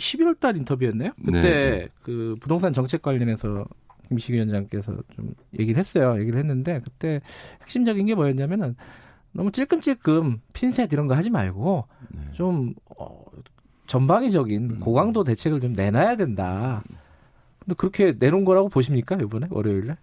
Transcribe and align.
11월 0.00 0.40
달 0.40 0.56
인터뷰였나요? 0.56 1.12
그때 1.24 1.40
네. 1.40 1.88
그 2.02 2.36
부동산 2.40 2.72
정책 2.72 3.02
관련해서 3.02 3.64
김식 4.08 4.32
위원장께서 4.32 4.96
좀 5.14 5.34
얘기를 5.58 5.78
했어요. 5.78 6.18
얘기를 6.20 6.38
했는데 6.38 6.80
그때 6.82 7.20
핵심적인 7.62 8.06
게 8.06 8.14
뭐였냐면은 8.14 8.74
너무 9.32 9.52
찔끔찔끔 9.52 10.40
핀셋 10.52 10.92
이런 10.92 11.06
거 11.06 11.14
하지 11.14 11.30
말고 11.30 11.86
네. 12.08 12.32
좀 12.32 12.74
어, 12.98 13.24
전방위적인 13.86 14.70
음. 14.70 14.80
고강도 14.80 15.22
대책을 15.22 15.60
좀 15.60 15.72
내놔야 15.74 16.16
된다. 16.16 16.82
근데 17.60 17.74
그렇게 17.76 18.14
내놓은 18.18 18.44
거라고 18.44 18.68
보십니까 18.68 19.16
이번에 19.16 19.46
월요일에? 19.50 19.96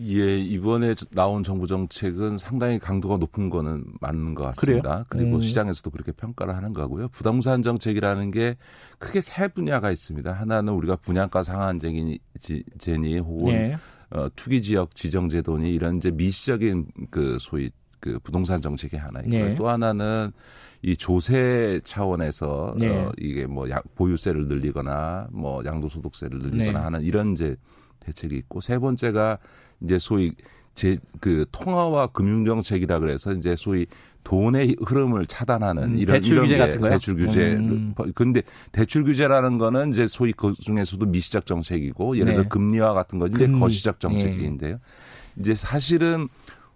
예, 0.00 0.38
이번에 0.38 0.94
나온 1.12 1.42
정부 1.42 1.66
정책은 1.66 2.38
상당히 2.38 2.78
강도가 2.78 3.16
높은 3.16 3.48
거는 3.48 3.84
맞는 4.00 4.34
것 4.34 4.44
같습니다. 4.44 5.04
그래요? 5.04 5.04
그리고 5.08 5.36
음. 5.36 5.40
시장에서도 5.40 5.90
그렇게 5.90 6.12
평가를 6.12 6.54
하는 6.54 6.72
거고요. 6.72 7.08
부동산 7.08 7.62
정책이라는 7.62 8.30
게 8.30 8.56
크게 8.98 9.20
세 9.20 9.48
분야가 9.48 9.90
있습니다. 9.90 10.32
하나는 10.32 10.74
우리가 10.74 10.96
분양가 10.96 11.42
상한제니 11.42 12.18
제니 12.78 13.18
혹은 13.18 13.54
예. 13.54 13.76
어, 14.10 14.28
투기 14.36 14.62
지역 14.62 14.94
지정 14.94 15.28
제도니 15.28 15.72
이런 15.72 15.96
이제 15.96 16.10
미시적인 16.10 16.86
그 17.10 17.38
소위 17.40 17.70
그 17.98 18.18
부동산 18.20 18.60
정책의 18.60 19.00
하나 19.00 19.20
있고요. 19.20 19.48
네. 19.48 19.54
또 19.54 19.68
하나는 19.68 20.30
이 20.82 20.96
조세 20.96 21.80
차원에서 21.84 22.76
네. 22.78 22.88
어, 22.88 23.10
이게 23.18 23.46
뭐 23.46 23.68
야, 23.70 23.80
보유세를 23.94 24.46
늘리거나 24.46 25.28
뭐 25.32 25.64
양도소득세를 25.64 26.38
늘리거나 26.38 26.78
네. 26.78 26.84
하는 26.84 27.02
이런 27.02 27.32
이제 27.32 27.56
대책이 28.00 28.36
있고 28.36 28.60
세 28.60 28.78
번째가 28.78 29.38
이제 29.82 29.98
소위 29.98 30.32
제 30.74 30.96
그 31.20 31.44
통화와 31.50 32.08
금융 32.08 32.44
정책이라 32.44 32.98
그래서 32.98 33.32
이제 33.32 33.56
소위 33.56 33.86
돈의 34.24 34.76
흐름을 34.84 35.26
차단하는 35.26 35.82
음, 35.84 35.98
이런 35.98 36.16
대출 36.16 36.40
규제 36.40 36.58
같은 36.58 36.80
거요? 36.80 36.90
대출 36.90 37.16
규제. 37.16 37.54
음. 37.54 37.94
근데 38.14 38.42
대출 38.72 39.04
규제라는 39.04 39.56
거는 39.58 39.90
이제 39.90 40.06
소위 40.06 40.32
그 40.32 40.52
중에서도 40.52 41.04
미시적 41.06 41.46
정책이고 41.46 42.16
예를 42.18 42.32
들어 42.32 42.42
네. 42.42 42.48
금리와 42.48 42.92
같은 42.92 43.18
건 43.18 43.32
이제 43.32 43.48
거시적 43.48 44.00
정책인데요. 44.00 44.74
네. 44.74 44.80
이제 45.40 45.54
사실은 45.54 46.28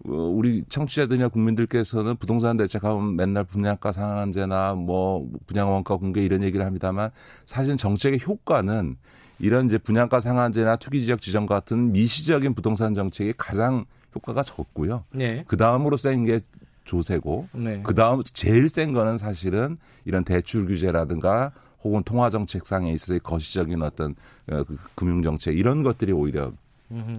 어, 0.07 0.13
우리 0.13 0.65
청취자들이나 0.69 1.29
국민들께서는 1.29 2.17
부동산 2.17 2.57
대책하면 2.57 3.17
맨날 3.17 3.45
분양가 3.45 3.93
상한제나 3.93 4.75
뭐 4.75 5.29
분양 5.47 5.71
원가 5.71 5.97
공개 5.97 6.23
이런 6.25 6.43
얘기를 6.43 6.65
합니다만 6.65 7.11
사실 7.45 7.77
정책의 7.77 8.21
효과는 8.27 8.97
이런 9.41 9.65
이제 9.67 9.79
분양가 9.79 10.21
상한제나 10.21 10.77
투기 10.77 11.03
지역 11.05 11.21
지정 11.21 11.47
같은 11.47 11.93
미시적인 11.93 12.55
부동산 12.55 12.95
정책이 12.95 13.35
가장 13.37 13.85
효과가 14.15 14.43
적고요. 14.43 15.05
네. 15.13 15.45
그 15.47 15.57
다음으로 15.57 15.97
센 15.97 16.25
게 16.25 16.41
조세고 16.85 17.49
네. 17.53 17.83
그 17.85 17.95
다음 17.95 18.23
제일 18.25 18.69
센 18.69 18.93
거는 18.93 19.17
사실은 19.17 19.77
이런 20.05 20.25
대출 20.25 20.67
규제라든가 20.67 21.53
혹은 21.85 22.03
통화 22.03 22.31
정책상에 22.31 22.93
있어서의 22.93 23.21
거시적인 23.21 23.83
어떤 23.83 24.15
어, 24.51 24.65
그 24.65 24.77
금융 24.97 25.23
정책 25.23 25.57
이런 25.57 25.83
것들이 25.83 26.13
오히려 26.13 26.53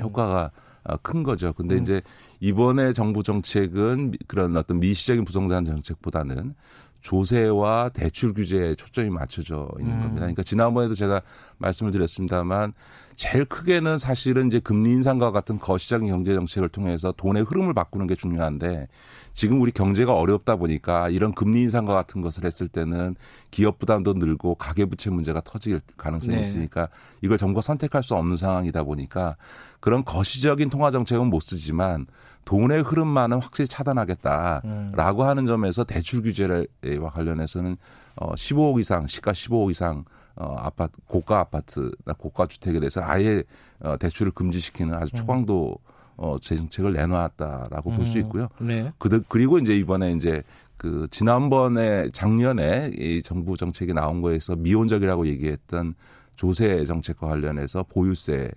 효과가 0.01 0.51
어, 0.84 0.97
큰 0.97 1.23
거죠. 1.23 1.53
근데 1.53 1.75
음. 1.75 1.81
이제 1.81 2.01
이번에 2.41 2.91
정부 2.94 3.23
정책은 3.23 4.13
그런 4.28 4.57
어떤 4.57 4.79
미시적인 4.79 5.23
부동산 5.25 5.63
정책보다는 5.63 6.53
조세와 7.01 7.89
대출 7.89 8.34
규제에 8.34 8.75
초점이 8.75 9.09
맞춰져 9.09 9.67
있는 9.79 9.94
음. 9.95 10.00
겁니다. 10.00 10.22
그러니까 10.22 10.44
지난번에도 10.44 10.94
제가 10.94 11.22
말씀을 11.57 11.91
드렸습니다만 11.91 12.73
제일 13.16 13.45
크게는 13.45 13.97
사실은 13.97 14.47
이제 14.47 14.59
금리 14.59 14.91
인상과 14.91 15.31
같은 15.31 15.59
거시적인 15.59 16.07
경제 16.07 16.34
정책을 16.34 16.69
통해서 16.69 17.11
돈의 17.11 17.44
흐름을 17.44 17.73
바꾸는 17.73 18.07
게 18.07 18.16
중요한데 18.16 18.88
지금 19.34 19.62
우리 19.62 19.72
경제가 19.72 20.14
어렵다 20.14 20.58
보니까 20.58 21.09
이런 21.09 21.34
금리 21.34 21.62
인상과 21.62 21.94
같은 21.94 22.22
것을 22.22 22.46
했을 22.46 22.68
때는 22.68 23.16
기업 23.50 23.80
부담도 23.80 24.14
늘고 24.14 24.56
가계 24.56 24.86
부채 24.86 25.09
문제가 25.09 25.42
터질 25.44 25.81
가능성이 25.97 26.36
네. 26.36 26.42
있으니까 26.42 26.90
이걸 27.22 27.38
정부가 27.38 27.62
선택할 27.62 28.03
수 28.03 28.16
없는 28.16 28.38
상황이다 28.38 28.84
보니까 28.84 29.38
그런 29.80 30.03
거시적인 30.03 30.70
통화 30.70 30.91
정책은 30.91 31.28
못 31.28 31.41
쓰지만 31.41 32.08
돈의 32.46 32.81
흐름만은 32.81 33.40
확실히 33.41 33.68
차단하겠다라고 33.68 35.22
음. 35.24 35.28
하는 35.28 35.46
점에서 35.46 35.84
대출 35.84 36.22
규제와 36.22 37.09
관련해서는 37.14 37.78
어 38.16 38.34
15억 38.34 38.80
이상 38.80 39.08
시가 39.08 39.31
15억 39.31 39.72
이상 39.72 40.03
어 40.36 40.56
아파트 40.58 40.94
고가 41.08 41.40
아파트나 41.40 42.14
고가 42.18 42.47
주택에 42.47 42.80
대해서 42.80 43.02
아예 43.03 43.44
어 43.80 43.96
대출을 43.97 44.31
금지시키는 44.31 44.94
아주 44.94 45.12
음. 45.14 45.18
초강도 45.18 45.78
어 46.22 46.38
재정책을 46.40 46.94
내놓았다라고 46.94 47.90
음. 47.90 47.96
볼수 47.98 48.20
있고요. 48.20 48.48
네. 48.62 48.94
그 49.00 49.24
그리고 49.28 49.58
이제 49.58 49.76
이번에 49.76 50.14
이제 50.14 50.44
그 50.78 51.08
지난번에 51.09 52.12
작년에 52.12 52.92
이 52.96 53.22
정부 53.24 53.58
정책이 53.58 53.94
나온 53.94 54.22
거에서 54.22 54.56
미온적이라고 54.56 55.28
얘기했던 55.28 55.96
조세 56.36 56.86
정책과 56.86 57.28
관련해서 57.28 57.84
보유세 57.84 58.52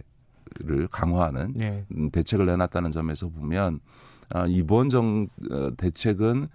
를 0.60 0.86
강화하는 0.86 1.52
네. 1.56 1.84
대책을 2.12 2.46
내놨다는 2.46 2.92
점에서 2.92 3.28
보면 3.28 3.80
아, 4.30 4.46
이번 4.48 4.88
정 4.88 5.26
어, 5.50 5.70
대책은 5.76 6.44
어, 6.44 6.48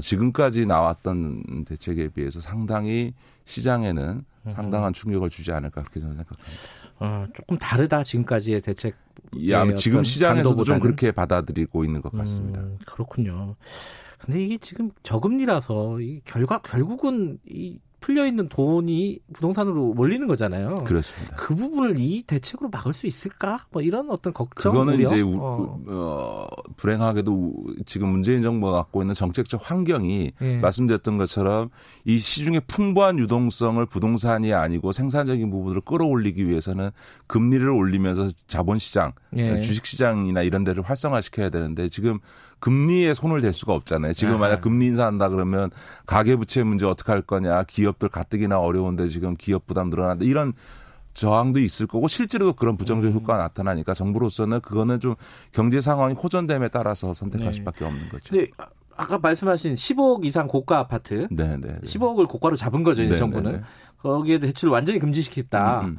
지금까지 0.00 0.66
나왔던 0.66 1.64
대책에 1.66 2.08
비해서 2.08 2.40
상당히 2.40 3.14
시장에는 3.44 4.24
음. 4.46 4.52
상당한 4.52 4.92
충격을 4.92 5.30
주지 5.30 5.52
않을까 5.52 5.82
그렇게 5.82 6.00
저는 6.00 6.16
생각합니다. 6.16 6.50
어, 7.00 7.26
조금 7.34 7.58
다르다 7.58 8.04
지금까지의 8.04 8.60
대책. 8.60 8.94
예, 9.38 9.74
지금 9.74 10.04
시장에서도 10.04 10.64
좀 10.64 10.80
그렇게 10.80 11.10
받아들이고 11.10 11.84
있는 11.84 12.00
것 12.00 12.12
같습니다. 12.12 12.60
음, 12.60 12.78
그렇군요. 12.86 13.56
근데 14.18 14.44
이게 14.44 14.56
지금 14.58 14.90
저금리라서 15.02 16.00
이 16.00 16.20
결과 16.24 16.58
결국은 16.58 17.38
이 17.44 17.78
풀려 18.02 18.26
있는 18.26 18.48
돈이 18.48 19.20
부동산으로 19.32 19.94
몰리는 19.94 20.26
거잖아요. 20.26 20.84
그렇습니다. 20.84 21.36
그 21.36 21.54
부분을 21.54 21.94
이 21.98 22.22
대책으로 22.24 22.68
막을 22.68 22.92
수 22.92 23.06
있을까? 23.06 23.64
뭐 23.70 23.80
이런 23.80 24.10
어떤 24.10 24.34
걱정. 24.34 24.72
그거는 24.72 24.94
우려? 24.94 25.04
이제 25.04 25.20
우, 25.20 25.38
어. 25.40 25.80
어. 25.86 26.46
불행하게도 26.76 27.54
지금 27.86 28.08
문재인 28.08 28.42
정부가 28.42 28.72
갖고 28.72 29.02
있는 29.02 29.14
정책적 29.14 29.60
환경이 29.62 30.32
예. 30.42 30.58
말씀드렸던 30.58 31.16
것처럼 31.16 31.70
이 32.04 32.18
시중에 32.18 32.60
풍부한 32.60 33.18
유동성을 33.20 33.84
부동산이 33.86 34.52
아니고 34.52 34.90
생산적인 34.90 35.48
부분으로 35.50 35.80
끌어올리기 35.82 36.48
위해서는 36.48 36.90
금리를 37.28 37.66
올리면서 37.68 38.30
자본시장, 38.48 39.12
예. 39.36 39.56
주식시장이나 39.56 40.42
이런 40.42 40.64
데를 40.64 40.82
활성화시켜야 40.82 41.50
되는데 41.50 41.88
지금 41.88 42.18
금리에 42.62 43.12
손을 43.12 43.40
댈 43.40 43.52
수가 43.52 43.74
없잖아요. 43.74 44.12
지금 44.12 44.38
만약 44.38 44.60
금리 44.60 44.86
인사한다 44.86 45.28
그러면 45.28 45.70
가계부채 46.06 46.62
문제 46.62 46.86
어떻게 46.86 47.10
할 47.10 47.20
거냐, 47.20 47.64
기업들 47.64 48.08
가뜩이나 48.08 48.60
어려운데 48.60 49.08
지금 49.08 49.34
기업 49.36 49.66
부담 49.66 49.90
늘어난다 49.90 50.24
이런 50.24 50.52
저항도 51.12 51.58
있을 51.58 51.88
거고 51.88 52.06
실제로 52.06 52.52
그런 52.52 52.76
부정적 52.76 53.10
음. 53.10 53.14
효과가 53.16 53.42
나타나니까 53.42 53.94
정부로서는 53.94 54.60
그거는 54.60 55.00
좀 55.00 55.16
경제 55.50 55.80
상황이 55.80 56.14
호전됨에 56.14 56.68
따라서 56.68 57.12
선택할 57.12 57.48
네. 57.48 57.52
수밖에 57.52 57.84
없는 57.84 58.08
거죠. 58.08 58.34
네. 58.36 58.46
아까 58.96 59.18
말씀하신 59.18 59.74
15억 59.74 60.24
이상 60.24 60.46
고가 60.46 60.78
아파트, 60.78 61.26
네네. 61.30 61.56
네, 61.56 61.78
15억을 61.84 62.28
고가로 62.28 62.56
잡은 62.56 62.84
거죠, 62.84 63.02
네 63.02 63.16
정부는. 63.16 63.52
네, 63.52 63.58
네. 63.58 63.64
거기에 63.98 64.38
대출 64.38 64.68
완전히 64.68 65.00
금지시켰다. 65.00 65.80
음, 65.80 65.86
음. 65.86 65.98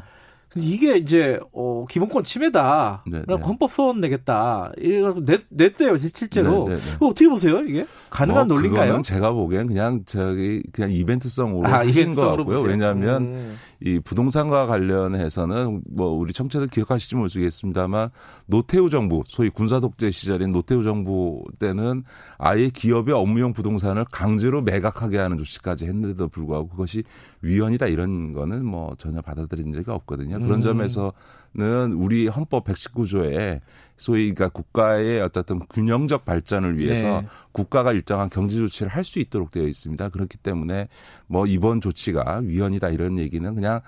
이게 0.56 0.98
이제 0.98 1.40
어 1.52 1.86
기본권 1.90 2.24
침해다. 2.24 3.04
네, 3.08 3.24
네. 3.28 3.34
헌법 3.36 3.72
소원 3.72 4.00
내겠다. 4.02 4.72
이래가지고 4.78 5.26
냈, 5.26 5.42
냈어요 5.50 5.98
실제로. 5.98 6.66
네, 6.68 6.76
네, 6.76 6.82
네. 6.82 6.98
어, 7.00 7.08
어떻게 7.10 7.28
보세요 7.28 7.62
이게 7.62 7.86
가능한 8.10 8.48
뭐, 8.48 8.56
논리인가요? 8.56 8.86
그거는 8.86 9.04
제가 9.04 9.32
보기엔 9.32 9.68
그냥 9.68 10.04
저기 10.06 10.64
그냥 10.72 10.92
이벤트성으로 10.92 11.68
아, 11.68 11.80
하신 11.80 12.14
것 12.14 12.22
같고요. 12.22 12.46
보세요. 12.46 12.62
왜냐하면 12.62 13.24
음. 13.24 13.56
이 13.82 14.00
부동산과 14.00 14.68
관련해서는 14.68 15.82
뭐 15.90 16.08
우리 16.10 16.32
청취자들 16.34 16.70
기억하실지 16.70 17.16
모르겠습니다만 17.16 18.10
노태우 18.46 18.90
정부 18.90 19.24
소위 19.26 19.50
군사 19.50 19.80
독재 19.80 20.12
시절인 20.12 20.52
노태우 20.52 20.84
정부 20.84 21.44
때는 21.60 22.04
아예 22.38 22.70
기업의 22.70 23.14
업무용 23.14 23.54
부동산을 23.54 24.06
강제로 24.12 24.62
매각하게 24.62 25.18
하는 25.18 25.38
조치까지 25.38 25.86
했는데도 25.86 26.30
불구하고 26.30 26.70
그것이 26.70 27.04
위헌이다 27.42 27.88
이런 27.88 28.34
거는 28.34 28.66
뭐 28.66 28.96
전혀 28.98 29.22
받아들인 29.22 29.74
적이 29.74 29.92
없거든요. 29.92 30.40
그런 30.44 30.60
음. 30.60 30.62
점에서는 30.62 31.94
우리 31.94 32.28
헌법 32.28 32.66
119조에 32.66 33.62
소위 33.98 34.34
그러니까 34.34 34.50
국가의 34.50 35.22
어떤 35.22 35.60
균형적 35.68 36.26
발전을 36.26 36.78
위해서 36.78 37.22
네. 37.22 37.28
국가가 37.52 37.94
일정한 37.94 38.30
경제 38.30 38.58
조치를 38.58 38.92
할 38.92 39.04
수 39.04 39.20
있도록 39.20 39.52
되어 39.52 39.64
있습니다. 39.64 40.10
그렇기 40.10 40.38
때문에 40.38 40.88
뭐 41.28 41.46
이번 41.46 41.82
조치가 41.82 42.42
위헌이다 42.44 42.90
이런 42.90 43.18
얘기는 43.20 43.54
그냥 43.54 43.82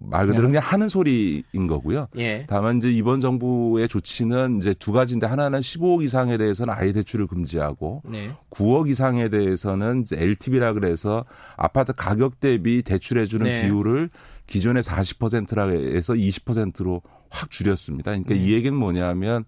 말 0.00 0.26
그대로 0.26 0.46
그냥 0.46 0.62
하는 0.62 0.88
소리인 0.88 1.66
거고요. 1.66 2.08
예. 2.18 2.46
다만 2.48 2.78
이제 2.78 2.90
이번 2.90 3.20
정부의 3.20 3.88
조치는 3.88 4.58
이제 4.58 4.74
두 4.74 4.92
가지인데 4.92 5.26
하나는 5.26 5.60
15억 5.60 6.04
이상에 6.04 6.38
대해서는 6.38 6.72
아예 6.72 6.92
대출을 6.92 7.26
금지하고 7.26 8.02
네. 8.04 8.30
9억 8.50 8.88
이상에 8.88 9.28
대해서는 9.28 10.02
이제 10.02 10.16
LTV라 10.18 10.72
그래서 10.72 11.24
아파트 11.56 11.92
가격 11.92 12.38
대비 12.38 12.82
대출해 12.82 13.26
주는 13.26 13.46
네. 13.46 13.62
비율을 13.62 14.10
기존의 14.46 14.82
40%라 14.82 15.68
해서 15.68 16.12
20%로 16.12 17.02
확 17.28 17.50
줄였습니다. 17.50 18.12
그러니까 18.12 18.34
네. 18.34 18.40
이 18.40 18.54
얘기는 18.54 18.76
뭐냐면 18.76 19.44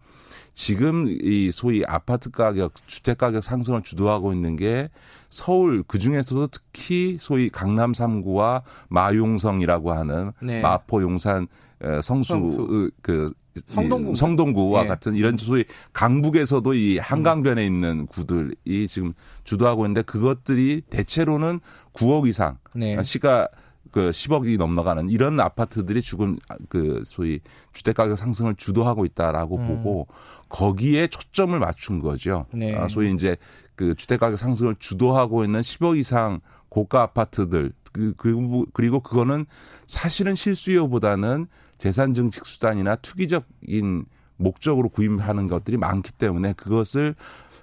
지금 0.58 1.06
이 1.22 1.52
소위 1.52 1.84
아파트 1.87 2.32
가격, 2.32 2.72
주택 2.88 3.19
가격 3.19 3.44
상승을 3.44 3.82
주도하고 3.82 4.32
있는 4.32 4.56
게 4.56 4.90
서울 5.31 5.84
그 5.87 6.00
중에서도 6.00 6.49
특히 6.49 7.16
소위 7.20 7.49
강남 7.49 7.93
3구와 7.93 8.62
마용성이라고 8.88 9.93
하는 9.93 10.32
네. 10.43 10.60
마포 10.60 11.00
용산 11.00 11.46
에, 11.81 12.00
성수, 12.00 12.32
성수. 12.32 12.90
그 13.02 13.32
성동구. 13.66 14.10
이 14.10 14.14
성동구와 14.16 14.82
예. 14.82 14.87
같은 14.88 15.14
이런 15.14 15.37
소위 15.37 15.64
강북에서도 15.93 16.75
이 16.75 16.99
한강변에 16.99 17.64
있는 17.64 18.06
구들이 18.06 18.88
지금 18.88 19.12
주도하고 19.44 19.84
있는데 19.84 20.02
그것들이 20.02 20.82
대체로는 20.90 21.60
9억 21.93 22.26
이상 22.26 22.58
네. 22.75 23.00
시가 23.00 23.49
그 23.90 24.11
10억이 24.11 24.58
넘어가는 24.58 25.08
이런 25.11 25.40
아파트들이 25.40 26.02
지금 26.02 26.38
그 26.69 27.02
소위 27.06 27.40
주택 27.73 27.96
가격 27.96 28.17
상승을 28.17 28.55
주도하고 28.56 29.05
있다라고 29.05 29.56
음. 29.56 29.67
보고 29.67 30.06
거기에 30.49 31.08
초점을 31.08 31.58
맞춘 31.58 32.00
거죠. 32.00 32.46
네. 32.52 32.75
아, 32.75 32.88
소위 32.88 33.12
이제 33.12 33.37
그 33.75 33.94
주택 33.94 34.20
가격 34.20 34.37
상승을 34.37 34.76
주도하고 34.79 35.44
있는 35.44 35.61
10억 35.61 35.99
이상 35.99 36.40
고가 36.69 37.02
아파트들 37.02 37.73
그, 37.93 38.14
그 38.17 38.64
그리고 38.73 39.00
그거는 39.00 39.46
사실은 39.87 40.34
실수요보다는 40.34 41.46
재산 41.79 42.12
증식 42.12 42.44
수단이나 42.44 42.96
투기적인 42.96 44.05
목적으로 44.37 44.88
구입하는 44.88 45.46
것들이 45.46 45.76
많기 45.76 46.12
때문에 46.12 46.52
그것을 46.55 47.14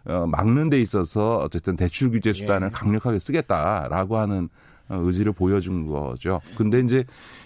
어, 0.06 0.28
막는 0.28 0.70
데 0.70 0.80
있어서 0.82 1.38
어쨌든 1.38 1.76
대출 1.76 2.12
규제 2.12 2.32
수단을 2.32 2.68
예. 2.68 2.72
강력하게 2.72 3.18
쓰겠다라고 3.18 4.18
하는 4.18 4.46
어, 4.46 4.50
의지를 4.90 5.34
보여준 5.34 5.88
거죠. 5.88 6.42
근데 6.58 6.80
이제 6.80 7.04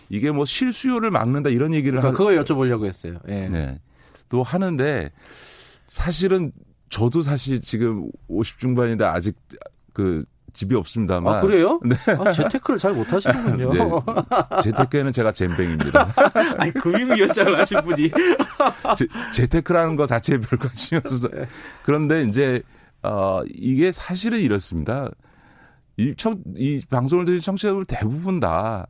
이게 0.09 0.31
뭐 0.31 0.45
실수요를 0.45 1.11
막는다 1.11 1.49
이런 1.49 1.73
얘기를 1.73 1.99
그러니까 1.99 2.09
하, 2.09 2.11
그걸 2.11 2.43
여쭤보려고 2.43 2.85
했어요. 2.85 3.19
예. 3.27 3.47
네. 3.47 3.79
또 4.27 4.43
하는데 4.43 5.11
사실은 5.87 6.51
저도 6.89 7.21
사실 7.21 7.61
지금 7.61 8.09
50 8.27 8.59
중반인데 8.59 9.05
아직 9.05 9.35
그 9.93 10.23
집이 10.53 10.75
없습니다만 10.75 11.35
아 11.35 11.41
그래요? 11.41 11.79
네. 11.83 11.95
아, 12.13 12.31
재테크를 12.31 12.79
잘 12.79 12.93
못하시는군요. 12.93 13.69
네. 13.71 14.61
재테크에는 14.63 15.13
제가 15.13 15.31
잼뱅입니다. 15.31 16.13
아니 16.57 16.71
금융위원장을 16.73 17.57
하신 17.57 17.81
분이 17.81 18.11
제, 18.97 19.07
재테크라는 19.31 19.95
거 19.95 20.05
자체에 20.05 20.39
별 20.39 20.57
관심이 20.57 20.99
없어서 20.99 21.29
그런데 21.83 22.23
이제 22.23 22.61
어 23.03 23.41
이게 23.53 23.91
사실은 23.91 24.39
이렇습니다. 24.39 25.09
이, 25.99 26.15
청, 26.15 26.41
이 26.55 26.81
방송을 26.89 27.25
들은 27.25 27.39
청취자들 27.39 27.85
대부분 27.85 28.39
다 28.39 28.87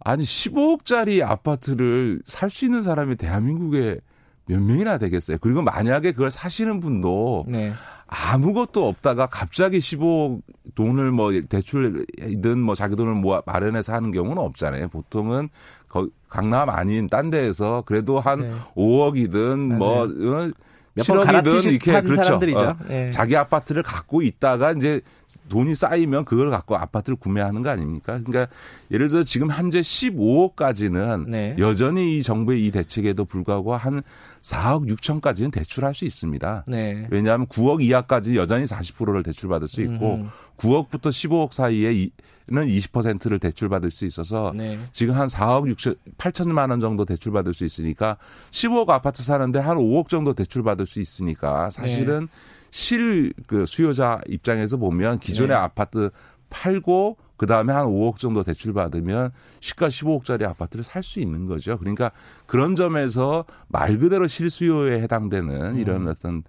아니 0.00 0.22
15억짜리 0.22 1.22
아파트를 1.22 2.20
살 2.26 2.50
수 2.50 2.66
있는 2.66 2.82
사람이 2.82 3.16
대한민국에 3.16 4.00
몇 4.46 4.60
명이나 4.60 4.98
되겠어요. 4.98 5.38
그리고 5.40 5.62
만약에 5.62 6.12
그걸 6.12 6.30
사시는 6.30 6.80
분도 6.80 7.46
네. 7.48 7.72
아무것도 8.06 8.86
없다가 8.86 9.26
갑자기 9.26 9.78
15억 9.78 10.42
돈을 10.74 11.10
뭐 11.10 11.32
대출이든 11.48 12.58
뭐 12.58 12.74
자기 12.74 12.94
돈을 12.96 13.14
모아 13.14 13.40
마련해서 13.46 13.94
하는 13.94 14.10
경우는 14.10 14.36
없잖아요. 14.38 14.88
보통은 14.88 15.48
거, 15.88 16.08
강남 16.28 16.68
아닌 16.68 17.08
딴 17.08 17.30
데에서 17.30 17.82
그래도 17.86 18.20
한 18.20 18.40
네. 18.40 18.50
5억이든 18.76 19.78
뭐 19.78 20.02
어, 20.02 20.50
몇번 20.94 21.18
7억이든 21.18 21.24
갈아치신 21.24 21.70
이렇게 21.72 22.02
그렇죠. 22.02 22.34
어, 22.34 22.76
예. 22.90 23.10
자기 23.10 23.36
아파트를 23.36 23.82
갖고 23.82 24.20
있다가 24.22 24.72
이제 24.72 25.00
돈이 25.48 25.74
쌓이면 25.74 26.24
그걸 26.24 26.50
갖고 26.50 26.76
아파트를 26.76 27.16
구매하는 27.16 27.62
거 27.62 27.70
아닙니까? 27.70 28.20
그러니까 28.24 28.52
예를 28.90 29.08
들어 29.08 29.22
지금 29.22 29.50
현재 29.50 29.80
15억까지는 29.80 31.28
네. 31.28 31.56
여전히 31.58 32.18
이 32.18 32.22
정부의 32.22 32.66
이 32.66 32.70
대책에도 32.70 33.24
불구하고 33.24 33.74
한 33.74 34.02
4억 34.42 34.88
6천까지는 34.88 35.52
대출할 35.52 35.94
수 35.94 36.04
있습니다. 36.04 36.64
네. 36.68 37.06
왜냐하면 37.10 37.46
9억 37.46 37.82
이하까지 37.82 38.36
여전히 38.36 38.64
40%를 38.64 39.22
대출받을 39.22 39.68
수 39.68 39.80
있고 39.82 40.16
음. 40.16 40.30
9억부터 40.58 41.08
15억 41.08 41.52
사이에는 41.52 42.10
20%를 42.50 43.38
대출받을 43.38 43.90
수 43.90 44.04
있어서 44.04 44.52
네. 44.54 44.78
지금 44.92 45.14
한 45.14 45.26
4억 45.26 45.72
6천 45.74 45.96
8천만 46.16 46.70
원 46.70 46.80
정도 46.80 47.04
대출받을 47.04 47.54
수 47.54 47.64
있으니까 47.64 48.16
15억 48.50 48.90
아파트 48.90 49.22
사는데 49.22 49.58
한 49.58 49.76
5억 49.76 50.08
정도 50.08 50.32
대출받을 50.34 50.86
수 50.86 51.00
있으니까 51.00 51.70
사실은 51.70 52.28
실 52.74 53.32
그 53.46 53.66
수요자 53.66 54.20
입장에서 54.26 54.76
보면 54.76 55.20
기존의 55.20 55.50
네. 55.50 55.54
아파트 55.54 56.10
팔고 56.50 57.16
그 57.36 57.46
다음에 57.46 57.72
한 57.72 57.86
5억 57.86 58.16
정도 58.16 58.42
대출 58.42 58.72
받으면 58.72 59.30
시가 59.60 59.86
15억짜리 59.88 60.42
아파트를 60.42 60.82
살 60.84 61.04
수 61.04 61.20
있는 61.20 61.46
거죠. 61.46 61.78
그러니까 61.78 62.10
그런 62.46 62.74
점에서 62.74 63.44
말 63.68 63.96
그대로 63.98 64.26
실수요에 64.26 65.00
해당되는 65.02 65.76
이런 65.76 66.08
어떤 66.08 66.42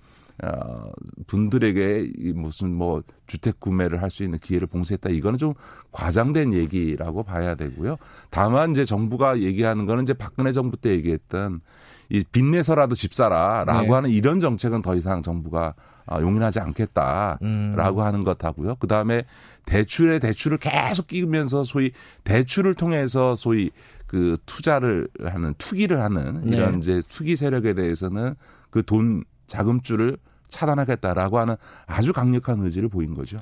어, 0.44 0.89
분들에게 1.27 2.12
이 2.18 2.33
무슨 2.33 2.74
뭐 2.74 3.04
주택 3.28 3.60
구매를 3.60 4.01
할 4.01 4.10
수 4.10 4.24
있는 4.24 4.39
기회를 4.39 4.68
봉쇄했다. 4.68 5.10
이거는 5.12 5.38
좀 5.38 5.54
과장된 5.92 6.54
얘기라고 6.54 7.21
봐야 7.24 7.54
되고요. 7.54 7.98
다만 8.31 8.71
이제 8.71 8.83
정부가 8.83 9.39
얘기하는 9.42 9.86
거는 9.86 10.04
이제 10.04 10.13
박근혜 10.13 10.51
정부 10.51 10.75
때 10.75 10.89
얘기했던 10.89 11.62
이 12.10 12.24
빚내서라도 12.31 12.95
집 12.95 13.13
사라라고 13.13 13.88
네. 13.88 13.94
하는 13.94 14.10
이런 14.10 14.39
정책은 14.39 14.81
더 14.81 14.95
이상 14.95 15.21
정부가 15.21 15.68
아, 15.68 15.94
용인하지 16.12 16.60
않겠다라고 16.60 17.40
음. 17.46 18.00
하는 18.06 18.24
것하고요. 18.24 18.75
그 18.75 18.88
다음에 18.88 19.24
대출에 19.66 20.19
대출을 20.19 20.57
계속 20.60 21.07
끼면서 21.07 21.63
소위 21.63 21.92
대출을 22.24 22.75
통해서 22.75 23.36
소위 23.36 23.72
그 24.07 24.38
투자를 24.46 25.07
하는 25.24 25.54
투기를 25.57 26.02
하는 26.02 26.48
이런 26.48 26.74
네. 26.74 26.78
이제 26.80 27.02
투기 27.10 27.36
세력에 27.36 27.74
대해서는 27.74 28.36
그 28.69 28.84
돈 28.84 29.24
자금줄을 29.48 30.18
차단하겠다라고 30.50 31.40
하는 31.40 31.56
아주 31.88 32.14
강력한 32.14 32.59
의지를 32.62 32.90
보인 32.90 33.14
거죠. 33.16 33.38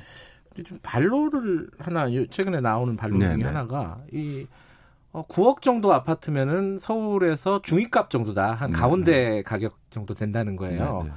좀 0.65 0.79
반로를 0.83 1.67
하나 1.79 2.13
요- 2.13 2.27
최근에 2.27 2.61
나오는 2.61 2.95
반로 2.95 3.17
네네. 3.17 3.35
중에 3.35 3.43
하나가 3.45 3.99
이 4.11 4.45
어, 5.11 5.25
9억 5.27 5.61
정도 5.61 5.93
아파트면은 5.93 6.77
서울에서 6.79 7.61
중위값 7.61 8.09
정도다 8.09 8.53
한 8.53 8.71
네네. 8.71 8.79
가운데 8.79 9.41
가격 9.43 9.77
정도 9.91 10.13
된다는 10.13 10.55
거예요. 10.55 11.01
네, 11.03 11.09
네. 11.09 11.15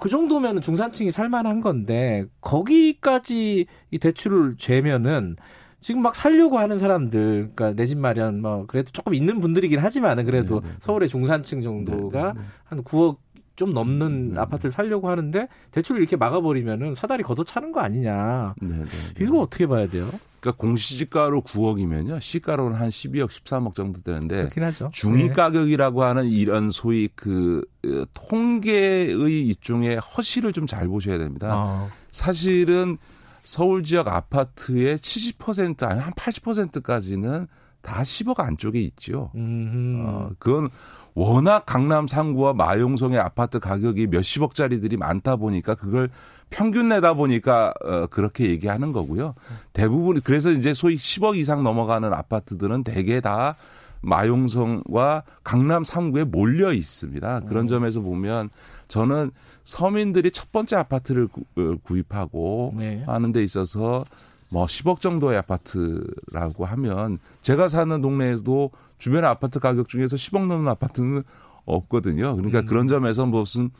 그 0.00 0.08
정도면 0.08 0.60
중산층이 0.60 1.10
살만한 1.10 1.60
건데 1.60 2.24
거기까지 2.40 3.66
이 3.90 3.98
대출을 3.98 4.56
죄면은 4.56 5.34
지금 5.80 6.00
막 6.00 6.14
살려고 6.14 6.58
하는 6.58 6.78
사람들, 6.78 7.50
그러니까 7.54 7.74
내 7.74 7.86
집 7.86 7.98
마련 7.98 8.40
뭐 8.40 8.64
그래도 8.66 8.90
조금 8.92 9.12
있는 9.12 9.40
분들이긴 9.40 9.78
하지만은 9.80 10.24
그래도 10.24 10.60
네네. 10.60 10.74
서울의 10.80 11.08
중산층 11.10 11.60
정도가 11.60 12.18
네, 12.18 12.32
네, 12.32 12.40
네. 12.40 12.46
한 12.64 12.82
9억 12.82 13.18
좀 13.56 13.74
넘는 13.74 14.32
네. 14.32 14.40
아파트를 14.40 14.72
살려고 14.72 15.10
하는데 15.10 15.46
대출을 15.70 16.00
이렇게 16.00 16.16
막아버리면은 16.16 16.94
사다리 16.94 17.22
걷어차는 17.22 17.72
거 17.72 17.80
아니냐. 17.80 18.54
네, 18.62 18.68
네, 18.68 18.84
네. 18.84 19.24
이거 19.24 19.40
어떻게 19.40 19.66
봐야 19.66 19.86
돼요? 19.86 20.08
그러니까 20.44 20.60
공시지가로 20.60 21.40
9억이면요. 21.40 22.20
시가로는 22.20 22.76
한 22.76 22.90
12억, 22.90 23.28
13억 23.30 23.74
정도 23.74 24.02
되는데 24.02 24.36
그렇긴 24.36 24.62
하죠. 24.64 24.90
중위 24.92 25.28
네. 25.28 25.32
가격이라고 25.32 26.04
하는 26.04 26.26
이런 26.26 26.70
소위 26.70 27.08
그 27.14 27.64
어, 27.86 28.04
통계의 28.12 29.46
일종의 29.46 29.96
허실을 29.96 30.52
좀잘 30.52 30.86
보셔야 30.86 31.16
됩니다. 31.16 31.54
어, 31.56 31.90
사실은 32.10 32.98
서울 33.42 33.82
지역 33.84 34.08
아파트의 34.08 34.98
70% 34.98 35.82
아니 35.84 36.00
한 36.00 36.12
80%까지는 36.12 37.46
다 37.80 38.02
10억 38.02 38.40
안쪽에 38.40 38.80
있죠. 38.80 39.30
음, 39.34 40.02
어, 40.04 40.30
그건 40.38 40.68
워낙 41.14 41.64
강남 41.64 42.08
상구와 42.08 42.54
마용성의 42.54 43.18
아파트 43.18 43.60
가격이 43.60 44.08
몇십억짜리들이 44.08 44.96
많다 44.96 45.36
보니까 45.36 45.74
그걸 45.74 46.10
평균 46.50 46.88
내다 46.88 47.14
보니까 47.14 47.72
어, 47.84 48.06
그렇게 48.06 48.48
얘기하는 48.50 48.92
거고요. 48.92 49.34
대부분 49.72 50.20
그래서 50.22 50.50
이제 50.50 50.74
소위 50.74 50.96
10억 50.96 51.36
이상 51.36 51.62
넘어가는 51.62 52.12
아파트들은 52.12 52.82
대개 52.84 53.20
다 53.20 53.56
마용성과 54.02 55.22
강남 55.42 55.82
3구에 55.82 56.24
몰려 56.24 56.72
있습니다. 56.72 57.40
그런 57.48 57.66
점에서 57.66 58.00
보면 58.00 58.50
저는 58.88 59.30
서민들이 59.64 60.30
첫 60.30 60.52
번째 60.52 60.76
아파트를 60.76 61.28
구, 61.28 61.42
어, 61.56 61.76
구입하고 61.82 62.74
네. 62.76 63.02
하는 63.06 63.32
데 63.32 63.42
있어서 63.42 64.04
뭐 64.50 64.66
10억 64.66 65.00
정도의 65.00 65.38
아파트라고 65.38 66.64
하면 66.64 67.18
제가 67.40 67.68
사는 67.68 68.00
동네에도 68.00 68.70
주변의 68.98 69.28
아파트 69.28 69.58
가격 69.58 69.88
중에서 69.88 70.16
10억 70.16 70.46
넘는 70.46 70.68
아파트는 70.68 71.22
없거든요. 71.64 72.36
그러니까 72.36 72.60
음. 72.60 72.66
그런 72.66 72.86
점에서 72.86 73.26
무슨 73.26 73.70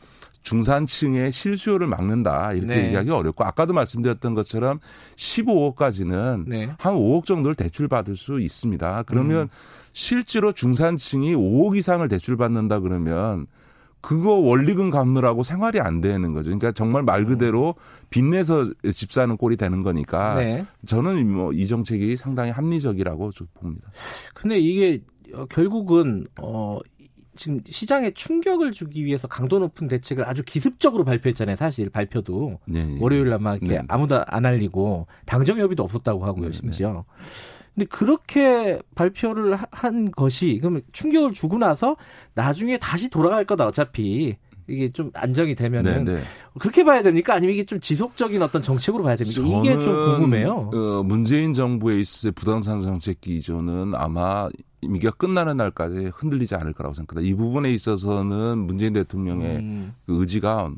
중산층의 0.41 1.31
실수요를 1.31 1.87
막는다 1.87 2.53
이렇게 2.53 2.75
네. 2.75 2.85
얘기하기 2.85 3.09
어렵고 3.09 3.43
아까도 3.43 3.73
말씀드렸던 3.73 4.35
것처럼 4.35 4.79
15억까지는 5.15 6.45
네. 6.47 6.69
한 6.77 6.95
5억 6.95 7.25
정도를 7.25 7.55
대출 7.55 7.87
받을 7.87 8.15
수 8.15 8.39
있습니다. 8.39 9.03
그러면 9.07 9.43
음. 9.43 9.47
실제로 9.93 10.51
중산층이 10.51 11.35
5억 11.35 11.75
이상을 11.77 12.07
대출 12.07 12.37
받는다 12.37 12.79
그러면 12.79 13.47
그거 14.05 14.33
원리금 14.33 14.91
갚느라고 14.91 15.41
생활이 15.41 15.79
안 15.79 15.99
되는 15.99 16.31
거죠. 16.33 16.49
그러니까 16.49 16.71
정말 16.71 17.01
말 17.01 17.25
그대로 17.25 17.73
빚내서 18.11 18.65
집 18.91 19.11
사는 19.11 19.35
꼴이 19.35 19.57
되는 19.57 19.81
거니까 19.81 20.35
네. 20.35 20.63
저는 20.85 21.27
뭐 21.31 21.55
이 21.55 21.67
정책이 21.67 22.15
상당히 22.17 22.51
합리적이라고 22.51 23.31
좀 23.31 23.47
봅니다. 23.53 23.89
근데 24.33 24.59
이게 24.59 25.01
어, 25.33 25.45
결국은 25.45 26.27
어 26.39 26.79
지금 27.35 27.59
시장에 27.65 28.11
충격을 28.11 28.71
주기 28.71 29.03
위해서 29.03 29.27
강도 29.27 29.59
높은 29.59 29.87
대책을 29.87 30.27
아주 30.27 30.43
기습적으로 30.43 31.03
발표했잖아요. 31.03 31.55
사실 31.55 31.89
발표도 31.89 32.59
네, 32.65 32.85
네. 32.85 32.97
월요일 32.99 33.29
날막 33.29 33.61
이렇게 33.61 33.79
네. 33.79 33.85
아무도 33.87 34.23
안 34.27 34.45
알리고 34.45 35.07
당정 35.25 35.57
협의도 35.57 35.83
없었다고 35.83 36.25
하고요, 36.25 36.47
네, 36.47 36.51
심지어. 36.53 37.03
근데 37.75 37.85
그렇게 37.87 38.79
발표를 38.95 39.55
하- 39.55 39.67
한 39.71 40.09
것이 40.11 40.57
그러면 40.61 40.81
충격을 40.93 41.33
주고 41.33 41.57
나서 41.57 41.97
나중에 42.33 42.77
다시 42.77 43.09
돌아갈 43.09 43.45
거다 43.45 43.67
어차피 43.67 44.37
이게 44.67 44.91
좀 44.91 45.11
안정이 45.13 45.53
되면은 45.53 46.05
네, 46.05 46.13
네. 46.15 46.21
그렇게 46.59 46.83
봐야 46.83 47.03
됩니까? 47.03 47.35
아니면 47.35 47.53
이게 47.53 47.65
좀 47.65 47.79
지속적인 47.79 48.41
어떤 48.41 48.63
정책으로 48.63 49.03
봐야 49.03 49.15
됩니까? 49.15 49.41
이게 49.41 49.73
좀 49.73 49.83
궁금해요. 50.15 50.71
어, 50.73 51.03
문재인 51.03 51.53
정부에 51.53 51.99
있을 51.99 52.31
때 52.31 52.33
부동산 52.33 52.81
정책 52.81 53.21
기조는 53.21 53.93
아마 53.93 54.49
임기가 54.81 55.11
끝나는 55.11 55.57
날까지 55.57 56.11
흔들리지 56.15 56.55
않을 56.55 56.73
거라고 56.73 56.95
생각합니다. 56.95 57.29
이 57.31 57.35
부분에 57.35 57.71
있어서는 57.73 58.57
문재인 58.59 58.93
대통령의 58.93 59.57
음, 59.57 59.93
그 60.05 60.19
의지가 60.21 60.71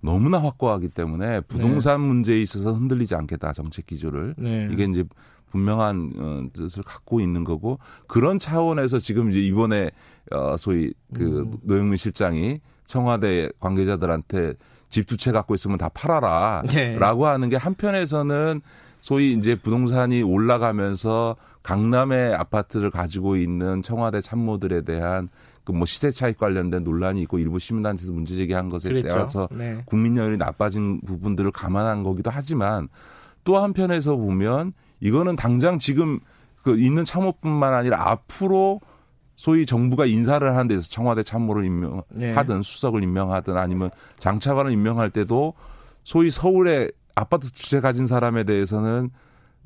너무나 0.00 0.38
확고하기 0.38 0.88
때문에 0.88 1.40
부동산 1.42 2.00
문제에 2.00 2.40
있어서 2.42 2.72
흔들리지 2.72 3.14
않겠다 3.14 3.52
정책 3.52 3.86
기조를 3.86 4.34
네. 4.36 4.68
이게 4.70 4.84
이제 4.84 5.04
분명한 5.52 6.12
어, 6.18 6.42
뜻을 6.52 6.82
갖고 6.82 7.20
있는 7.20 7.44
거고 7.44 7.78
그런 8.08 8.38
차원에서 8.38 8.98
지금 8.98 9.30
이제 9.30 9.38
이번에 9.40 9.90
어 10.32 10.56
소위 10.56 10.92
그 11.14 11.42
음. 11.42 11.58
노영민 11.62 11.96
실장이 11.96 12.60
청와대 12.86 13.48
관계자들한테 13.60 14.54
집 14.88 15.06
두 15.06 15.16
채 15.16 15.32
갖고 15.32 15.54
있으면 15.54 15.78
다 15.78 15.88
팔아라라고 15.88 17.24
네. 17.24 17.30
하는 17.30 17.48
게 17.48 17.56
한편에서는 17.56 18.60
소위 19.00 19.32
이제 19.32 19.54
부동산이 19.56 20.22
올라가면서 20.22 21.36
강남의 21.62 22.34
아파트를 22.34 22.90
가지고 22.90 23.36
있는 23.36 23.82
청와대 23.82 24.20
참모들에 24.20 24.82
대한 24.82 25.28
그 25.64 25.72
뭐 25.72 25.86
시세 25.86 26.10
차익 26.10 26.38
관련된 26.38 26.82
논란이 26.82 27.22
있고 27.22 27.38
일부 27.38 27.58
시민단체에서 27.60 28.12
문제 28.12 28.34
제기한 28.36 28.68
것에 28.68 28.88
그랬죠. 28.88 29.08
따라서 29.08 29.48
네. 29.52 29.82
국민연이 29.86 30.36
나빠진 30.36 31.00
부분들을 31.02 31.52
감안한 31.52 32.02
거기도 32.02 32.30
하지만 32.32 32.88
또 33.44 33.58
한편에서 33.58 34.16
보면 34.16 34.72
이거는 35.02 35.36
당장 35.36 35.78
지금 35.78 36.20
그 36.62 36.78
있는 36.78 37.04
참모뿐만 37.04 37.74
아니라 37.74 38.08
앞으로 38.10 38.80
소위 39.34 39.66
정부가 39.66 40.06
인사를 40.06 40.48
하는 40.48 40.68
데서 40.68 40.88
청와대 40.88 41.24
참모를 41.24 41.64
임명하든 41.64 42.56
네. 42.56 42.62
수석을 42.62 43.02
임명하든 43.02 43.56
아니면 43.56 43.90
장차관을 44.20 44.70
임명할 44.70 45.10
때도 45.10 45.54
소위 46.04 46.30
서울에 46.30 46.88
아파트 47.16 47.50
주체 47.52 47.80
가진 47.80 48.06
사람에 48.06 48.44
대해서는 48.44 49.10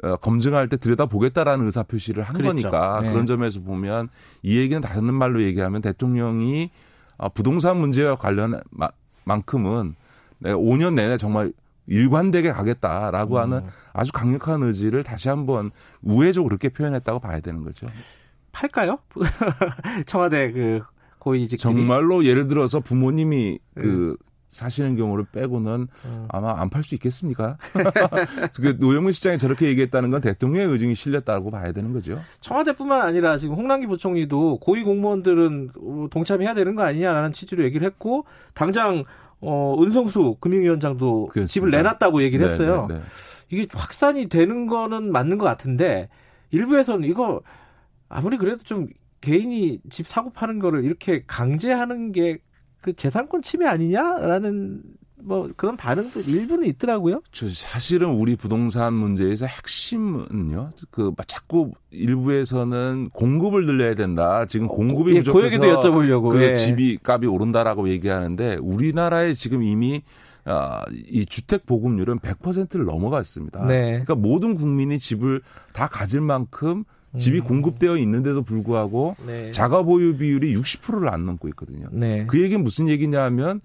어, 0.02 0.16
검증할 0.16 0.68
때 0.68 0.76
들여다보겠다라는 0.78 1.66
의사표시를 1.66 2.22
한 2.22 2.36
그랬죠. 2.36 2.70
거니까 2.70 3.00
네. 3.02 3.10
그런 3.12 3.26
점에서 3.26 3.60
보면 3.60 4.08
이 4.42 4.58
얘기는 4.58 4.80
다른 4.80 5.12
말로 5.14 5.42
얘기하면 5.42 5.82
대통령이 5.82 6.70
아, 7.18 7.28
부동산 7.28 7.78
문제와 7.78 8.16
관련 8.16 8.60
마- 8.70 8.90
만큼은 9.24 9.94
내가 10.38 10.56
5년 10.56 10.94
내내 10.94 11.16
정말 11.16 11.52
일관되게 11.86 12.52
가겠다라고 12.52 13.36
음. 13.36 13.40
하는 13.40 13.60
아주 13.92 14.12
강력한 14.12 14.62
의지를 14.62 15.02
다시 15.02 15.28
한번 15.28 15.70
우회적으로 16.02 16.48
그렇게 16.48 16.68
표현했다고 16.68 17.20
봐야 17.20 17.40
되는 17.40 17.62
거죠. 17.64 17.86
팔까요? 18.52 18.98
청와대 20.06 20.52
그 20.52 20.80
고위직들이 21.18 21.60
정말로 21.60 22.24
예를 22.24 22.48
들어서 22.48 22.80
부모님이 22.80 23.58
네. 23.74 23.82
그 23.82 24.16
사시는 24.48 24.96
경우를 24.96 25.26
빼고는 25.32 25.88
어. 26.06 26.28
아마 26.30 26.60
안 26.60 26.70
팔 26.70 26.84
수 26.84 26.94
있겠습니까? 26.94 27.58
그 28.62 28.76
노영민 28.78 29.12
시장이 29.12 29.38
저렇게 29.38 29.66
얘기했다는 29.68 30.10
건 30.10 30.20
대통령의 30.20 30.68
의중이 30.72 30.94
실렸다고 30.94 31.50
봐야 31.50 31.72
되는 31.72 31.92
거죠. 31.92 32.18
청와대뿐만 32.40 33.02
아니라 33.02 33.38
지금 33.38 33.56
홍남기 33.56 33.86
부총리도 33.88 34.60
고위 34.60 34.84
공무원들은 34.84 35.70
어, 35.78 36.06
동참해야 36.10 36.54
되는 36.54 36.76
거 36.76 36.82
아니냐라는 36.84 37.32
취지로 37.32 37.64
얘기를 37.64 37.84
했고 37.86 38.24
당장 38.54 39.04
어, 39.40 39.76
은성수 39.80 40.36
금융위원장도 40.40 41.26
그렇습니다. 41.26 41.52
집을 41.52 41.70
내놨다고 41.70 42.22
얘기를 42.22 42.46
네, 42.46 42.52
했어요. 42.52 42.86
네, 42.88 42.94
네. 42.96 43.00
이게 43.50 43.66
확산이 43.72 44.28
되는 44.28 44.66
거는 44.66 45.12
맞는 45.12 45.38
것 45.38 45.44
같은데 45.44 46.08
일부에서는 46.50 47.08
이거 47.08 47.42
아무리 48.08 48.36
그래도 48.38 48.62
좀 48.62 48.88
개인이 49.20 49.80
집 49.90 50.06
사고 50.06 50.30
파는 50.30 50.58
거를 50.58 50.84
이렇게 50.84 51.24
강제하는 51.26 52.12
게 52.12 52.38
그 52.86 52.92
재산권 52.92 53.42
침해 53.42 53.66
아니냐라는 53.66 54.80
뭐 55.26 55.50
그런 55.56 55.76
반응도 55.76 56.20
일부는 56.20 56.68
있더라고요. 56.68 57.20
저 57.32 57.48
사실은 57.48 58.10
우리 58.10 58.36
부동산 58.36 58.94
문제에서 58.94 59.46
핵심은요. 59.46 60.70
그 60.90 61.12
자꾸 61.26 61.72
일부에서는 61.90 63.10
공급을 63.12 63.66
늘려야 63.66 63.94
된다. 63.96 64.46
지금 64.46 64.68
공급이 64.68 65.16
예, 65.16 65.18
부족해서 65.18 65.58
그 65.58 65.66
얘기도 65.66 65.80
여쭤보려고. 65.80 66.30
그 66.30 66.42
예. 66.42 66.54
집이 66.54 66.98
값이 67.02 67.26
오른다라고 67.26 67.88
얘기하는데 67.88 68.58
우리나라에 68.60 69.34
지금 69.34 69.64
이미 69.64 70.02
아, 70.44 70.84
이 70.92 71.26
주택 71.26 71.66
보급률은 71.66 72.20
100%를 72.20 72.84
넘어가 72.84 73.20
있습니다. 73.20 73.66
네. 73.66 73.88
그러니까 74.04 74.14
모든 74.14 74.54
국민이 74.54 75.00
집을 75.00 75.42
다 75.72 75.88
가질 75.88 76.20
만큼 76.20 76.84
집이 77.18 77.40
음. 77.40 77.44
공급되어 77.44 77.96
있는데도 77.96 78.42
불구하고 78.42 79.16
네. 79.26 79.50
자가 79.50 79.82
보유 79.82 80.16
비율이 80.16 80.54
60%를 80.54 81.08
안 81.12 81.26
넘고 81.26 81.48
있거든요. 81.48 81.88
네. 81.90 82.26
그 82.28 82.40
얘기는 82.40 82.62
무슨 82.62 82.88
얘기냐 82.88 83.24
하면 83.24 83.60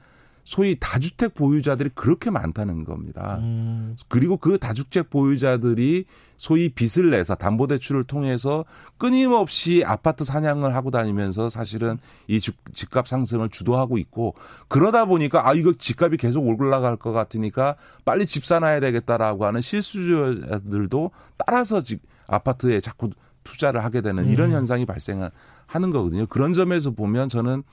소위 0.52 0.76
다주택 0.78 1.34
보유자들이 1.34 1.92
그렇게 1.96 2.30
많다는 2.30 2.84
겁니다. 2.84 3.38
음, 3.40 3.96
그리고 4.10 4.36
그 4.36 4.58
다주택 4.58 5.10
보유자들이 5.10 6.04
소위 6.36 6.68
빚을 6.68 7.10
내서 7.12 7.36
담보대출을 7.36 8.04
통해서 8.04 8.66
끊임없이 8.98 9.82
아파트 9.86 10.26
사냥을 10.26 10.76
하고 10.76 10.92
다니면서 10.92 11.50
사실은 11.50 12.00
이 12.28 12.42
주- 12.42 12.52
집값 12.74 13.08
상승을 13.08 13.48
주도하고 13.48 13.98
있고 14.00 14.34
그러다 14.68 15.06
보니까 15.06 15.48
아 15.48 15.54
이거 15.54 15.72
집값이 15.72 16.18
계속 16.18 16.46
올라갈 16.46 16.98
것 16.98 17.14
같으니까 17.14 17.78
빨리 18.04 18.26
집 18.26 18.44
사놔야 18.44 18.82
되겠다라고 18.82 19.46
하는 19.46 19.62
실수요자들도 19.62 21.12
따라서 21.38 21.80
집 21.80 22.02
아파트에 22.28 22.82
자꾸 22.82 23.10
투자를 23.44 23.84
하게 23.84 24.02
되는 24.02 24.28
이런 24.28 24.50
음. 24.52 24.56
현상이 24.56 24.86
발생하는 24.86 25.32
거거든요. 25.92 26.26
그런 26.28 26.54
점에서 26.54 26.92
보면 26.92 27.30
저는 27.30 27.64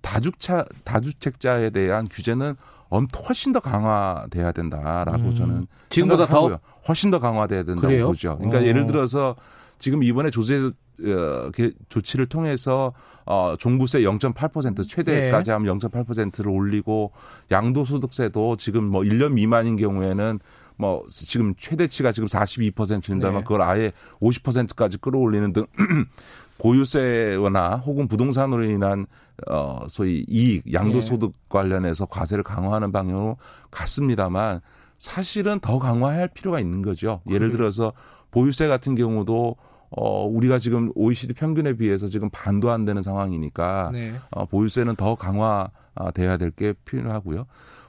다주차 0.00 0.64
다주택자에 0.84 1.70
대한 1.70 2.06
규제는 2.08 2.54
엄 2.90 3.06
훨씬 3.26 3.52
더 3.52 3.60
강화돼야 3.60 4.52
된다라고 4.52 5.24
음. 5.28 5.34
저는 5.34 5.66
지금보다 5.88 6.26
더? 6.26 6.60
훨씬 6.86 7.10
더 7.10 7.18
강화돼야 7.18 7.62
된다고 7.62 7.88
그래요? 7.88 8.06
보죠. 8.08 8.36
그러니까 8.36 8.60
어. 8.60 8.62
예를 8.66 8.86
들어서 8.86 9.34
지금 9.78 10.02
이번에 10.02 10.30
조세 10.30 10.70
어, 11.02 11.50
개- 11.52 11.72
조치를 11.88 12.26
통해서 12.26 12.92
어, 13.26 13.56
종부세 13.58 14.00
0.8% 14.02 14.86
최대까지 14.88 15.50
네. 15.50 15.52
하면 15.52 15.78
0.8%를 15.80 16.48
올리고 16.52 17.10
양도소득세도 17.50 18.56
지금 18.58 18.84
뭐 18.84 19.02
1년 19.02 19.32
미만인 19.32 19.76
경우에는 19.76 20.38
뭐 20.76 21.04
지금 21.08 21.54
최대치가 21.56 22.12
지금 22.12 22.26
42%인다면 22.28 23.40
네. 23.40 23.42
그걸 23.42 23.62
아예 23.62 23.92
50%까지 24.20 24.98
끌어올리는 24.98 25.52
등 25.52 25.66
고유세나 26.58 27.76
혹은 27.78 28.08
부동산으로 28.08 28.64
인한 28.64 29.06
어 29.48 29.80
소위 29.88 30.24
이익 30.28 30.72
양도소득 30.72 31.30
네. 31.32 31.36
관련해서 31.48 32.06
과세를 32.06 32.44
강화하는 32.44 32.92
방향으로 32.92 33.36
갔습니다만 33.70 34.60
사실은 34.98 35.58
더 35.60 35.78
강화할 35.78 36.28
필요가 36.28 36.60
있는 36.60 36.80
거죠. 36.82 37.20
예를 37.28 37.50
들어서 37.50 37.92
보유세 38.30 38.68
같은 38.68 38.94
경우도 38.94 39.56
어 39.90 40.24
우리가 40.26 40.58
지금 40.58 40.90
OECD 40.94 41.34
평균에 41.34 41.74
비해서 41.74 42.06
지금 42.06 42.30
반도 42.30 42.70
안 42.70 42.84
되는 42.84 43.02
상황이니까 43.02 43.90
네. 43.92 44.14
어, 44.30 44.46
보유세는 44.46 44.96
더 44.96 45.14
강화돼야 45.16 46.36
될 46.36 46.50
게 46.52 46.72
필요하고요. 46.84 47.46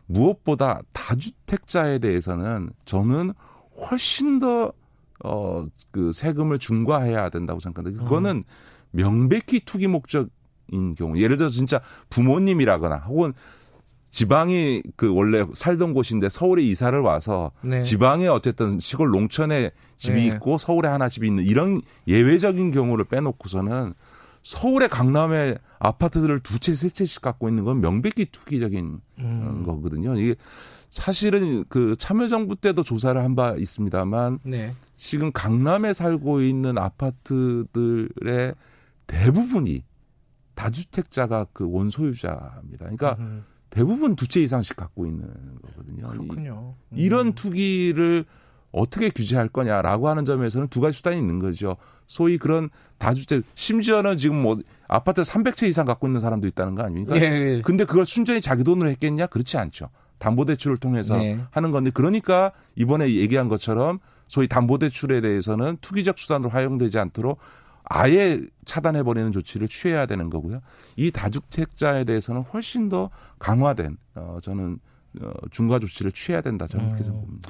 무엇보다 0.08 0.82
다주택자에 0.94 2.00
대해서는 2.00 2.70
저는 2.86 3.34
훨씬 3.90 4.40
더 4.40 4.72
어, 5.24 5.66
그 5.92 6.12
세금을 6.12 6.60
중과해야 6.60 7.30
된다고 7.30 7.60
생각합니다. 7.60 8.04
그거는 8.04 8.44
명백히 8.92 9.62
투기 9.62 9.88
목적인 9.88 10.96
경우, 10.98 11.18
예를 11.18 11.38
들어서 11.38 11.56
진짜 11.56 11.82
부모님이라거나 12.10 12.98
혹은 12.98 13.34
지방이 14.12 14.82
그 14.96 15.14
원래 15.14 15.46
살던 15.54 15.94
곳인데 15.94 16.30
서울에 16.30 16.64
이사를 16.64 16.98
와서 17.02 17.52
네. 17.62 17.84
지방에 17.84 18.28
어쨌든 18.28 18.80
시골 18.80 19.10
농촌에 19.10 19.72
집이 19.98 20.16
네. 20.16 20.28
있고 20.28 20.58
서울에 20.58 20.88
하나 20.88 21.10
집이 21.10 21.28
있는 21.28 21.44
이런 21.44 21.82
예외적인 22.08 22.72
경우를 22.72 23.04
빼놓고서는 23.06 23.94
서울의 24.46 24.90
강남에 24.90 25.56
아파트들을 25.80 26.40
두 26.42 26.60
채, 26.60 26.76
세 26.76 26.88
채씩 26.90 27.20
갖고 27.24 27.50
있는 27.50 27.64
건 27.64 27.82
명백히 27.82 28.26
투기적인 28.26 29.02
음. 29.18 29.64
거거든요. 29.66 30.14
이게 30.20 30.36
사실은 30.92 31.64
그 31.68 31.96
참여정부 31.96 32.56
때도 32.56 32.84
조사를 32.84 33.20
한 33.20 33.34
바 33.36 33.56
있습니다만 33.58 34.38
네. 34.44 34.74
지금 34.96 35.32
강남에 35.32 35.94
살고 35.94 36.42
있는 36.42 36.78
아파트들의 36.78 38.54
대부분이 39.08 39.84
다주택자가 40.54 41.48
그 41.52 41.68
원소유자입니다. 41.70 42.78
그러니까 42.86 43.16
음. 43.18 43.44
대부분 43.72 44.16
두 44.16 44.28
채 44.28 44.42
이상씩 44.42 44.76
갖고 44.76 45.08
있는 45.08 45.28
거거든요. 45.64 46.08
그렇군요. 46.10 46.76
음. 46.92 46.98
이런 46.98 47.34
투기를 47.34 48.26
어떻게 48.72 49.10
규제할 49.10 49.50
거냐라고 49.50 50.08
하는 50.08 50.24
점에서는 50.24 50.68
두 50.68 50.82
가지 50.82 50.98
수단이 50.98 51.18
있는 51.18 51.40
거죠. 51.40 51.78
소위 52.08 52.38
그런 52.38 52.70
다주택 52.98 53.44
심지어는 53.56 54.18
지금 54.18 54.42
뭐 54.42 54.58
아파트 54.88 55.22
300채 55.22 55.68
이상 55.68 55.86
갖고 55.86 56.08
있는 56.08 56.22
사람도 56.22 56.48
있다는 56.48 56.76
거 56.76 56.84
아닙니까? 56.84 57.16
예. 57.16 57.62
근데 57.64 57.86
그걸 57.86 58.06
순전히 58.06 58.42
자기 58.42 58.64
돈으로 58.64 58.90
했겠냐? 58.90 59.28
그렇지 59.28 59.58
않죠. 59.58 59.90
담보대출을 60.20 60.78
통해서 60.78 61.18
네. 61.18 61.40
하는 61.52 61.72
건데 61.72 61.92
그러니까 61.94 62.52
이번에 62.76 63.14
얘기한 63.16 63.50
것처럼 63.50 64.00
소위 64.28 64.48
담보대출에 64.48 65.22
대해서는 65.22 65.78
투기적 65.82 66.18
수단으로 66.18 66.50
활용되지 66.50 66.98
않도록 67.00 67.40
아예 67.84 68.42
차단해버리는 68.66 69.32
조치를 69.32 69.68
취해야 69.68 70.06
되는 70.06 70.30
거고요. 70.30 70.62
이 70.96 71.12
다주택자에 71.12 72.04
대해서는 72.04 72.42
훨씬 72.42 72.90
더 72.90 73.12
강화된 73.38 73.98
어, 74.16 74.40
저는 74.42 74.80
어, 75.22 75.32
중과 75.52 75.80
조치를 75.80 76.12
취해야 76.12 76.42
된다 76.42 76.66
저는 76.68 76.92
그렇게 76.94 77.10
음, 77.10 77.22
봅니다. 77.22 77.50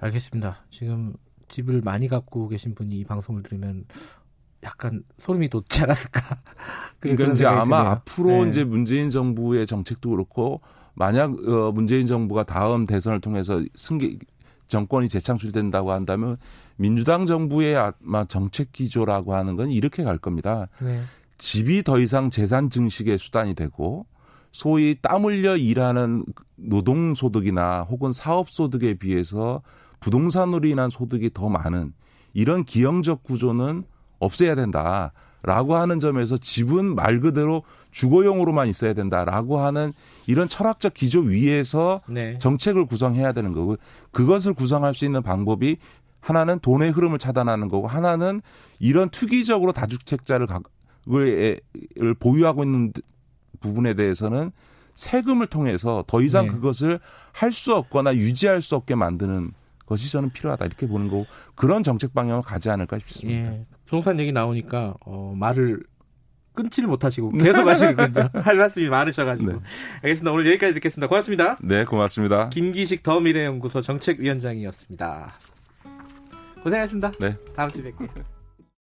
알겠습니다. 0.00 0.64
지금 0.70 1.14
집을 1.50 1.82
많이 1.82 2.08
갖고 2.08 2.48
계신 2.48 2.74
분이 2.74 3.00
이 3.00 3.04
방송을 3.04 3.42
들으면 3.42 3.84
약간 4.62 5.02
소름이 5.18 5.48
돋지 5.48 5.82
않았을까? 5.82 6.20
그러니까 7.00 7.32
이제 7.32 7.46
아마 7.46 7.82
드네요. 7.82 7.92
앞으로 7.92 8.44
네. 8.44 8.50
이제 8.50 8.64
문재인 8.64 9.10
정부의 9.10 9.66
정책도 9.66 10.10
그렇고 10.10 10.60
만약 10.94 11.32
어, 11.46 11.72
문재인 11.72 12.06
정부가 12.06 12.44
다음 12.44 12.86
대선을 12.86 13.20
통해서 13.20 13.62
승계 13.74 14.18
정권이 14.68 15.08
재창출된다고 15.08 15.90
한다면 15.90 16.36
민주당 16.76 17.26
정부의 17.26 17.76
아마 17.76 18.24
정책 18.24 18.72
기조라고 18.72 19.34
하는 19.34 19.56
건 19.56 19.70
이렇게 19.70 20.04
갈 20.04 20.16
겁니다. 20.16 20.68
네. 20.80 21.00
집이 21.38 21.82
더 21.82 21.98
이상 21.98 22.30
재산 22.30 22.70
증식의 22.70 23.18
수단이 23.18 23.54
되고 23.54 24.06
소위 24.52 24.96
땀 25.00 25.24
흘려 25.24 25.56
일하는 25.56 26.24
노동 26.56 27.14
소득이나 27.14 27.82
혹은 27.82 28.12
사업 28.12 28.50
소득에 28.50 28.94
비해서 28.94 29.62
부동산으로 30.00 30.66
인한 30.66 30.90
소득이 30.90 31.30
더 31.32 31.48
많은 31.48 31.92
이런 32.32 32.64
기형적 32.64 33.22
구조는 33.22 33.84
없애야 34.18 34.54
된다. 34.54 35.12
라고 35.42 35.74
하는 35.74 36.00
점에서 36.00 36.36
집은 36.36 36.94
말 36.94 37.18
그대로 37.18 37.62
주거용으로만 37.92 38.68
있어야 38.68 38.92
된다라고 38.92 39.58
하는 39.58 39.94
이런 40.26 40.48
철학적 40.48 40.92
기조 40.92 41.20
위에서 41.20 42.02
네. 42.08 42.38
정책을 42.38 42.84
구성해야 42.84 43.32
되는 43.32 43.52
거고 43.52 43.76
그것을 44.12 44.52
구성할 44.52 44.92
수 44.92 45.06
있는 45.06 45.22
방법이 45.22 45.78
하나는 46.20 46.58
돈의 46.58 46.90
흐름을 46.90 47.18
차단하는 47.18 47.68
거고 47.68 47.86
하나는 47.86 48.42
이런 48.78 49.08
투기적으로 49.08 49.72
다주택자를 49.72 50.46
을 51.08 52.14
보유하고 52.18 52.62
있는 52.62 52.92
부분에 53.60 53.94
대해서는 53.94 54.52
세금을 54.94 55.46
통해서 55.46 56.04
더 56.06 56.20
이상 56.20 56.46
네. 56.46 56.52
그것을 56.52 57.00
할 57.32 57.52
수 57.52 57.74
없거나 57.74 58.14
유지할 58.14 58.60
수 58.60 58.76
없게 58.76 58.94
만드는 58.94 59.52
것이 59.90 60.10
저는 60.10 60.30
필요하다 60.30 60.64
이렇게 60.66 60.86
보는 60.86 61.08
거고 61.08 61.26
그런 61.56 61.82
정책 61.82 62.14
방향을 62.14 62.42
가지 62.42 62.70
않을까 62.70 62.98
싶습니다. 63.00 63.52
예. 63.52 63.66
부동산 63.84 64.18
얘기 64.20 64.30
나오니까 64.30 64.94
어, 65.04 65.34
말을 65.36 65.82
끊지를 66.54 66.88
못하시고 66.88 67.32
계속 67.32 67.66
하시는군요. 67.66 68.28
할 68.40 68.56
말씀이 68.56 68.88
많으셔가지고. 68.88 69.52
네. 69.52 69.58
알겠습니다. 70.04 70.32
오늘 70.32 70.46
여기까지 70.46 70.74
듣겠습니다. 70.74 71.08
고맙습니다. 71.08 71.56
네, 71.60 71.84
고맙습니다. 71.84 72.48
김기식 72.50 73.02
더미래연구소 73.02 73.82
정책위원장이었습니다. 73.82 75.32
고생하셨습니다. 76.62 77.12
네. 77.18 77.36
다음 77.54 77.70
주에 77.70 77.90
뵐게요. 77.90 78.39